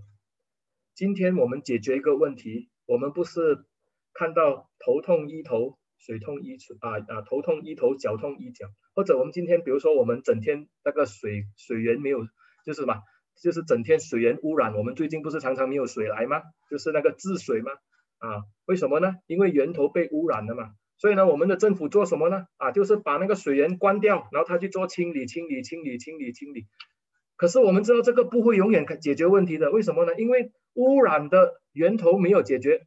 [1.04, 3.66] 今天我们解决一个问题，我们不是
[4.13, 5.78] 看到头痛医头。
[5.98, 12.24] 水痛医水啊啊，头痛医头，脚痛医脚，或者我们今天比如说我们整天那个水水源没有，
[12.66, 13.02] 就是什么，
[13.42, 14.78] 就是整天水源污染。
[14.78, 16.42] 我们最近不是常常没有水来吗？
[16.70, 17.74] 就是那个治水吗？
[18.20, 19.16] 啊，为什么呢？
[19.28, 20.72] 因为源头被污染了嘛。
[20.96, 22.46] 所以呢，我们的政府做什么呢？
[22.56, 26.68] 啊，就是把那个水源关掉，然后他去做清理、清理、清理、清理、清理。
[27.36, 30.16] 可是我们知道这个不会永远解决问题的，为什么呢？
[30.16, 32.82] 因为污染的源头没有解决。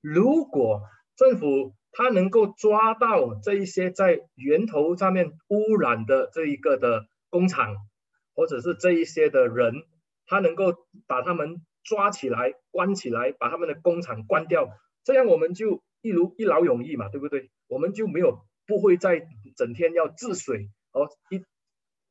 [0.00, 0.82] 如果
[1.16, 7.76] 政府他能够抓到这一些在源头上面污染的这一个的工厂，
[8.34, 9.84] 或者是这一些的人，
[10.26, 10.74] 他能够
[11.06, 14.68] 把他们抓起来、关起来，把他们的工厂关掉，
[15.04, 17.50] 这样我们就一如一劳永逸嘛，对不对？
[17.68, 21.42] 我们就没有不会再整天要治水哦，一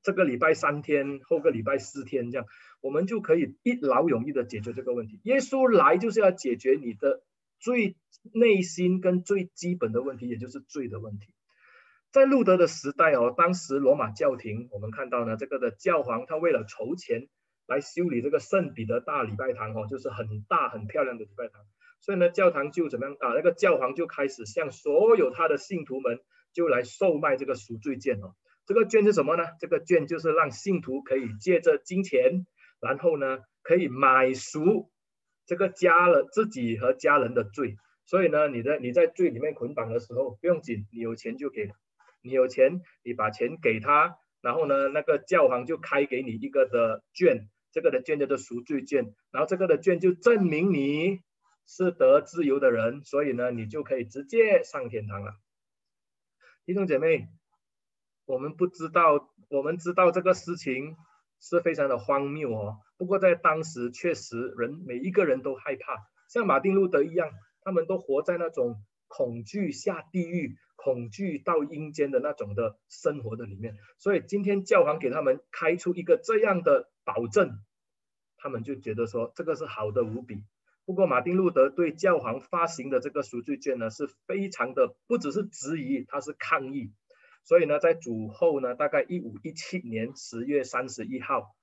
[0.03, 2.45] 这个礼拜三天，后个礼拜四天这样，
[2.81, 5.19] 我们就可以一劳永逸的解决这个问题。
[5.23, 7.23] 耶稣来就是要解决你的。
[7.59, 7.95] 最
[8.33, 11.33] 内心跟最基本的问题，也就是罪的问题。
[12.11, 17.29] 在路德的时代哦，当时罗马教廷，我们看到呢，这个的教皇他为了筹钱
[17.65, 21.61] 来修理这个圣彼得大礼拜堂哦，就是很大很漂亮的礼拜堂，
[22.01, 23.31] 所以呢，教堂就怎么样啊？
[23.33, 26.19] 那个教皇就开始向所有他的信徒们
[26.51, 28.35] 就来售卖这个赎罪券哦。
[28.65, 29.43] 这个券是什么呢？
[29.59, 32.45] 这个券就是让信徒可以借着金钱，
[32.79, 34.89] 然后呢，可以买赎。
[35.45, 41.69] 这个加了自己和家人的罪，所以呢，你在你在罪里面捆绑的时候，不用紧，你有钱就给，
[42.21, 51.19] 你有钱，你把钱给他，然后呢，那个教皇就开给你一个的券，这个的券叫做赎罪券，然后这个的券就证明你
[51.67, 55.33] 是得自由的人，所以呢，你就可以直接上天堂了。
[56.65, 57.27] 弟兄姐妹，
[58.25, 60.95] 我们不知道，我们知道这个事情。
[61.45, 62.77] 是非常的荒谬哦。
[62.97, 65.97] 不过在当时，确实人每一个人都害怕，
[66.29, 73.75] 像马丁路德一样，他们都活在那种恐惧下地狱、恐惧到阴间的那种的生活的里面。
[73.97, 77.59] 所以今天教皇给他们开出一个这样的保证，
[78.37, 80.45] 他们就觉得说这个是好的无比。
[80.85, 86.93] 不过马丁路德对教皇发行的这个赎罪券呢，是非常的不只是质疑，他是抗议。
[87.45, 91.55] 所以呢，在主后呢，大概一五一七年十月三十一号，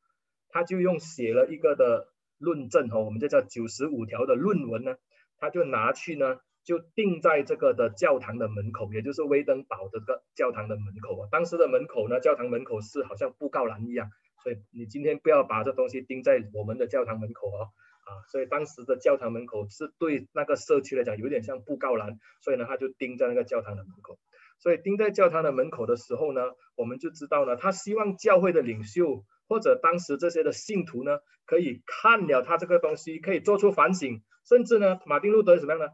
[0.51, 4.97] 他就用写了一个的论证哦，我们这叫九十五条的论文呢，
[5.39, 11.29] 他就拿去呢，就钉在这个的教堂的门口，也就是威登堡的这个教堂的门口啊。
[11.33, 14.11] 当时的门口呢，教堂门口是好像布告栏一样，
[14.43, 17.71] 所以你今天不要把这东西钉在我们的教堂门口哦，
[18.05, 24.19] 啊，所以当时的教堂门口是对那个社区来讲有点像布告栏，所以呢，他就钉在那个教堂的门口。
[24.61, 26.43] 所以钉在教堂的门口的时候呢，
[26.77, 35.89] 我们就知道呢，他希望教会的领袖或者当时这些的信徒呢，可以看了他这个东西，可以做出反省，甚至呢，马丁路德怎么样呢？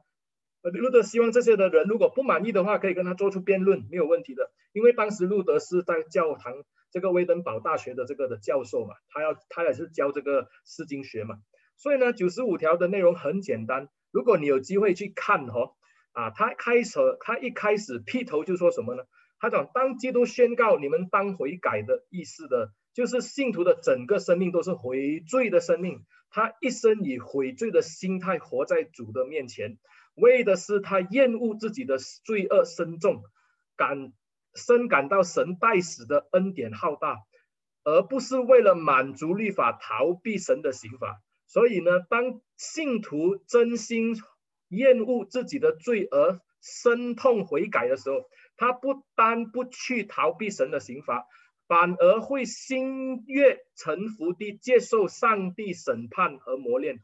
[0.62, 4.50] 马丁路德希望这些的人如果不满意的话，可以跟他做出辩论，没有问题的。
[4.72, 11.36] 因为当时路德是在教堂这个威登堡大学的这个的教授嘛，他要他也是教这个释经学嘛，
[11.76, 15.76] 所以呢，九十五条的内容很简单，如果你有机会去看、哦。
[16.16, 19.02] 啊，他开始，他一开始劈头就说什么呢？
[19.38, 26.06] 他讲，当基督宣告你们当悔改的意思的，就是信徒的整个生命都是悔罪的生命。
[26.30, 29.76] 他一生以悔罪的心态活在主的面前，
[30.14, 33.22] 为的是他厌恶自己的罪恶深重，
[33.76, 34.14] 感
[34.54, 37.18] 深感到神代死的恩典浩大，
[37.84, 41.20] 而不是为了满足律法逃避神的刑罚。
[41.46, 44.16] 所以呢，当信徒真心
[44.68, 51.26] 厌恶自己的罪而深痛悔改的时候，他不单不去逃避神的刑罚，
[51.68, 56.98] 反而会心悦诚服地接受上帝审判和磨练。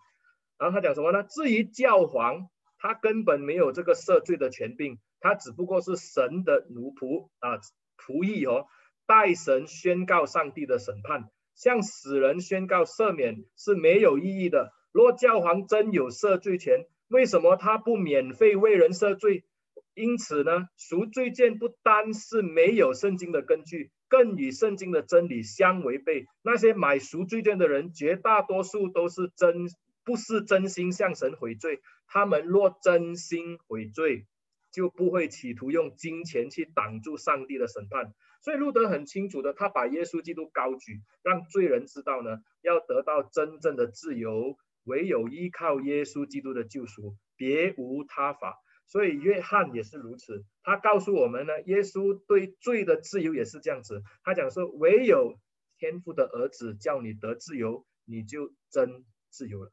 [0.58, 1.22] 然后他讲什么呢？
[1.22, 2.48] 至于教皇，
[2.78, 7.58] 他根本没有这个赦罪的权柄，他只不过是神的奴仆啊，
[7.98, 8.66] 仆役哦，
[9.06, 14.72] 代神宣告上帝的审判，向死人宣告赦免是没有意义的。
[14.92, 19.44] 若教皇真有赦罪权，为什么他不免费为人赦罪？
[19.92, 26.24] 因此呢，赎罪券不单是没有圣经的根据，更与圣经的真理相违背。
[26.40, 29.66] 那些买赎罪券的人，绝大多数都是真，
[30.04, 31.82] 不是真心向神悔罪。
[32.06, 34.24] 他们若真心悔罪，
[34.72, 38.14] 就不会企图用金钱去挡住上帝的审判。
[38.40, 48.56] 所以路德很清楚的，他把耶稣基督高举，让罪人知道呢，要得到真正的自由，唯有依靠耶稣基督的救赎，别无他法。
[48.86, 54.02] 所以约翰也是如此，他告诉我们呢，耶稣对罪的自由也是这样子。
[54.22, 55.38] 他讲说，唯有
[55.78, 59.72] 天父的儿子叫你得自由，你就真自由了。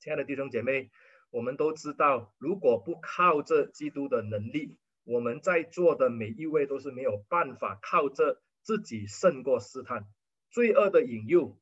[0.00, 0.90] 亲爱的弟兄姐妹，
[1.30, 10.06] 我们都知道，如果不靠着基督的能力，我们在座的每一位都是没有办法靠着自己胜过试探。
[10.50, 11.56] 罪恶的引诱，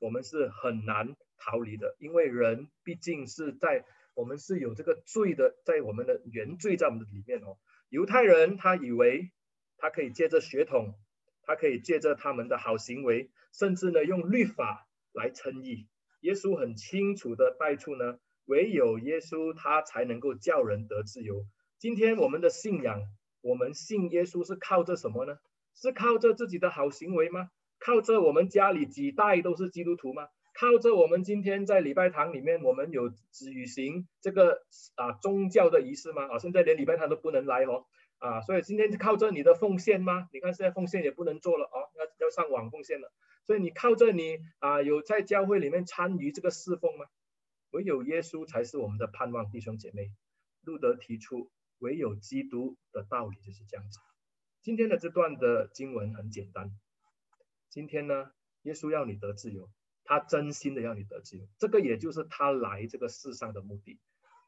[0.00, 3.84] 我们是很难逃离的，因为人毕竟是在。
[4.14, 7.56] 我们是有这个罪的，在我们的原罪在我们的里面哦。
[7.88, 9.30] 犹太人他以为
[9.78, 10.94] 他可以借着血统，
[11.44, 15.88] 他可以借着他们的好行为，甚至呢用律法来称义。
[16.20, 21.46] 耶稣很清楚的带出呢，唯有耶稣他才能够叫人得自由。
[21.78, 23.00] 今天我们的信仰，
[23.40, 25.38] 我们信耶稣是靠着什么呢？
[25.74, 27.48] 是靠着自己的好行为吗？
[27.78, 30.28] 靠着我们家里几代都是基督徒吗？
[30.52, 34.62] 靠着我们今天在礼拜堂里面，我们有举行这个
[34.96, 36.26] 啊宗教的仪式吗？
[36.26, 37.86] 啊，现在连礼拜堂都不能来哦，
[38.18, 40.28] 啊，所以今天靠着你的奉献吗？
[40.32, 43.12] 你看现在奉献也不能做了哦，要要上网奉献了。
[43.44, 47.06] 所以你靠着你啊有在教会里面参与这个侍奉吗？
[47.70, 50.10] 唯有耶稣才是我们的盼望，弟兄姐妹。
[50.62, 53.98] 路德提出，唯有基督的道理就是这样子。
[54.60, 56.70] 今天的这段的经文很简单。
[57.70, 58.30] 今天呢，
[58.62, 59.70] 耶稣要你得自由。
[60.10, 64.00] 他真心的要你得救，这个也就是他来这个世上的目的。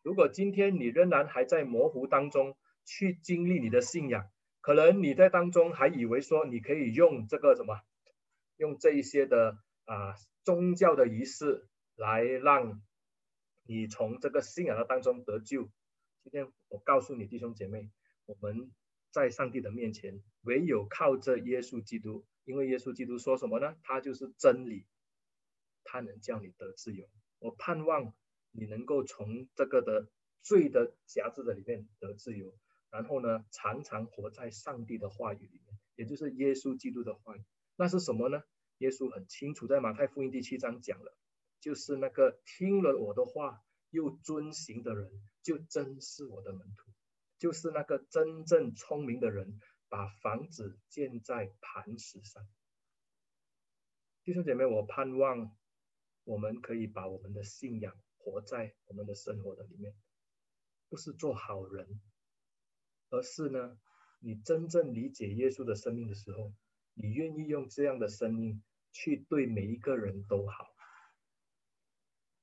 [0.02, 4.28] 如果今天你仍然还在模糊当中去经历你的信仰，
[4.60, 7.80] 可能你在当中还以为说你可以用这个什么，
[8.56, 12.82] 用这一些的啊宗教的仪式来让
[13.64, 15.70] 你从这个信仰的当中得救。
[16.24, 17.88] 今天我告诉你弟兄姐妹，
[18.26, 18.72] 我们
[19.12, 23.76] 在上帝的面前，唯有靠着耶稣基督，因为耶稣基督说什么呢？
[23.84, 24.86] 他就是真理。
[25.84, 27.08] 他能叫你得自由，
[27.38, 28.14] 我盼望
[28.50, 30.10] 你能够从这个的
[30.42, 32.54] 罪的辖制的里面得自由，
[32.90, 37.44] 然后呢，常常活在上帝的话语里面，也就是耶稣基督的话语。
[37.76, 38.42] 那是什么呢？
[38.78, 41.16] 耶稣很清楚，在马太福音第七章讲了，
[41.60, 45.10] 就是那个听了我的话又遵行的人，
[45.42, 46.90] 就真是我的门徒，
[47.38, 52.46] 就是那个真正聪明的人，把房子建在磐石上。
[54.24, 55.56] 弟兄姐妹，我盼望。
[56.24, 59.92] 我们可以把我们的信仰活在我们的生活的里面，
[60.88, 62.00] 不是做好人，
[63.10, 63.76] 而是呢，
[64.20, 66.52] 你真正理解耶稣的生命的时候，
[66.94, 68.62] 你愿意用这样的生命
[68.92, 70.68] 去对每一个人都好。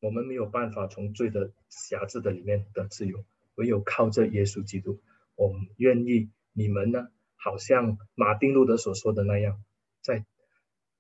[0.01, 3.23] 我们没有办法从罪的辖制的里面得自由，
[3.55, 5.01] 唯有靠着耶稣基督。
[5.35, 9.63] 我们愿意，你们呢，好像马丁路德所说的那样，
[10.01, 10.25] 在。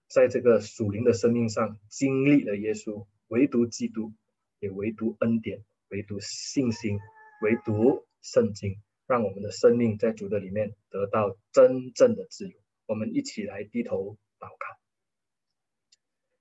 [0.09, 4.11] 在这个属灵的生命上经历了耶稣，唯独基督，
[4.59, 6.97] 也唯独恩典，唯独信心，
[7.43, 12.57] 唯独圣经，让我们的生命在主的里面得到真正的自由。
[12.87, 14.79] 我们一起来低头祷告。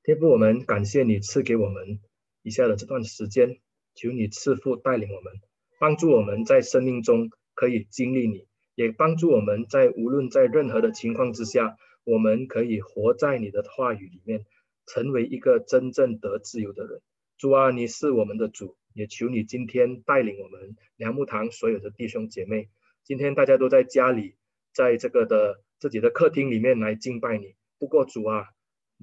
[0.02, 2.00] 天父，我们感谢你赐给我们
[2.40, 3.58] 以下的这段时间，
[3.94, 5.34] 求你赐福带领我们，
[5.78, 11.76] 帮助我们在生命中可以经历你，也帮助我们在无论在任何的情况之下。
[12.08, 14.46] 我们可以活在你的话语里面，
[14.86, 17.02] 成为一个真正得自由的人。
[17.36, 22.70] 主啊，你是我们的主，也求你今天带领我们良木堂所有的弟兄姐妹。
[23.04, 24.36] 今天大家都在家里，
[24.72, 27.56] 在这个的自己的客厅里面来敬拜你。
[27.78, 28.46] 不过主啊，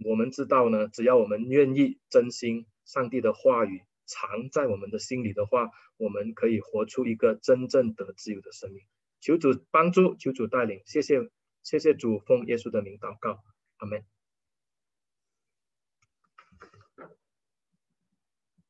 [0.03, 8.81] 我们知道呢，只要我们愿意真心，上帝的话语藏在我们的心里的话，我们可以活出一个真正得自由的生命。
[9.21, 11.29] 求主帮助，求主带领，谢谢。
[11.65, 13.43] 谢谢主，奉耶稣的名祷告，
[13.77, 14.14] 阿门。